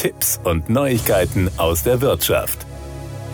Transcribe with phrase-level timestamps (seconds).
[0.00, 2.64] Tipps und Neuigkeiten aus der Wirtschaft.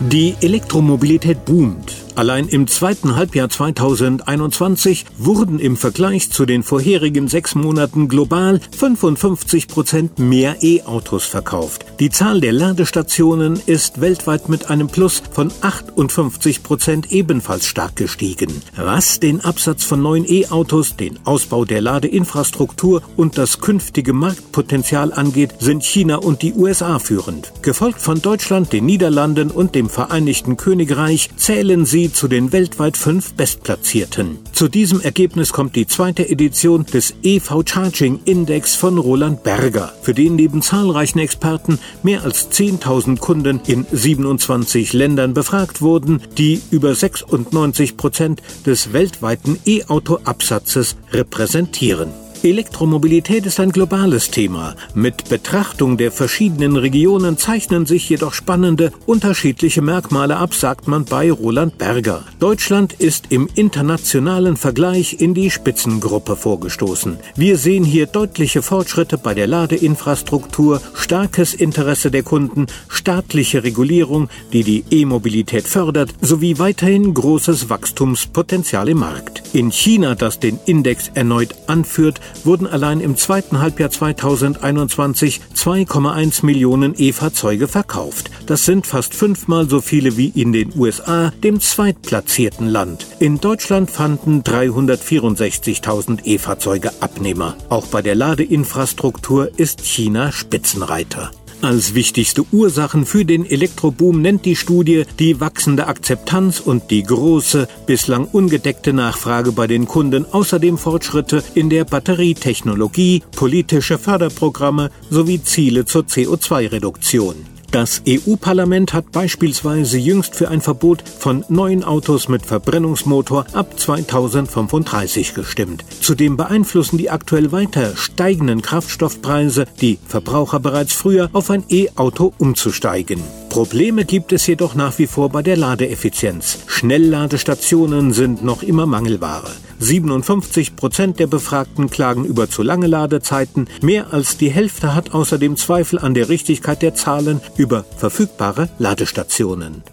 [0.01, 1.96] Die Elektromobilität boomt.
[2.17, 9.67] Allein im zweiten Halbjahr 2021 wurden im Vergleich zu den vorherigen sechs Monaten global 55
[9.67, 11.85] Prozent mehr E-Autos verkauft.
[11.99, 18.63] Die Zahl der Ladestationen ist weltweit mit einem Plus von 58 Prozent ebenfalls stark gestiegen.
[18.75, 25.53] Was den Absatz von neuen E-Autos, den Ausbau der Ladeinfrastruktur und das künftige Marktpotenzial angeht,
[25.59, 27.53] sind China und die USA führend.
[27.61, 33.33] Gefolgt von Deutschland, den Niederlanden und dem Vereinigten Königreich zählen sie zu den weltweit fünf
[33.33, 34.39] Bestplatzierten.
[34.53, 40.13] Zu diesem Ergebnis kommt die zweite Edition des EV Charging Index von Roland Berger, für
[40.13, 46.93] den neben zahlreichen Experten mehr als 10.000 Kunden in 27 Ländern befragt wurden, die über
[46.93, 52.26] 96 Prozent des weltweiten E-Auto-Absatzes repräsentieren.
[52.49, 54.75] Elektromobilität ist ein globales Thema.
[54.93, 61.29] Mit Betrachtung der verschiedenen Regionen zeichnen sich jedoch spannende, unterschiedliche Merkmale ab, sagt man bei
[61.29, 62.23] Roland Berger.
[62.39, 67.17] Deutschland ist im internationalen Vergleich in die Spitzengruppe vorgestoßen.
[67.35, 74.63] Wir sehen hier deutliche Fortschritte bei der Ladeinfrastruktur, starkes Interesse der Kunden, staatliche Regulierung, die
[74.63, 79.43] die E-Mobilität fördert, sowie weiterhin großes Wachstumspotenzial im Markt.
[79.53, 86.93] In China, das den Index erneut anführt, wurden allein im zweiten Halbjahr 2021 2,1 Millionen
[86.97, 88.31] E-Fahrzeuge verkauft.
[88.45, 93.07] Das sind fast fünfmal so viele wie in den USA, dem zweitplatzierten Land.
[93.19, 97.55] In Deutschland fanden 364.000 E-Fahrzeuge Abnehmer.
[97.69, 101.31] Auch bei der Ladeinfrastruktur ist China Spitzenreiter.
[101.61, 107.67] Als wichtigste Ursachen für den Elektroboom nennt die Studie die wachsende Akzeptanz und die große,
[107.87, 115.85] bislang ungedeckte Nachfrage bei den Kunden, außerdem Fortschritte in der Batterietechnologie, politische Förderprogramme sowie Ziele
[115.85, 117.56] zur CO2-Reduktion.
[117.71, 125.33] Das EU-Parlament hat beispielsweise jüngst für ein Verbot von neuen Autos mit Verbrennungsmotor ab 2035
[125.33, 125.83] gestimmt.
[126.01, 133.21] Zudem beeinflussen die aktuell weiter steigenden Kraftstoffpreise die Verbraucher bereits früher auf ein E-Auto umzusteigen.
[133.49, 136.59] Probleme gibt es jedoch nach wie vor bei der Ladeeffizienz.
[136.67, 139.51] Schnellladestationen sind noch immer Mangelware.
[139.79, 143.67] 57 Prozent der Befragten klagen über zu lange Ladezeiten.
[143.81, 149.83] Mehr als die Hälfte hat außerdem Zweifel an der Richtigkeit der Zahlen über verfügbare Ladestationen.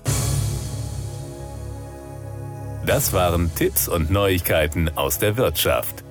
[2.87, 6.03] Das waren Tipps und Neuigkeiten aus der Wirtschaft.